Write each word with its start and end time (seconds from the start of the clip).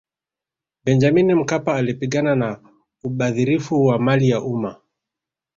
benjamini 0.85 1.35
mkapa 1.35 1.75
alipigana 1.75 2.35
na 2.35 2.59
ubadhirifu 3.03 3.85
wa 3.85 3.99
mali 3.99 4.29
ya 4.29 4.41
umma 4.41 4.81